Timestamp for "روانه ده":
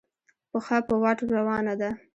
1.35-1.89